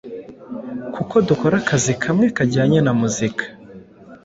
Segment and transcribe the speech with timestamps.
[0.93, 3.43] kuko dukora akazi kamwe kajyanye na muzika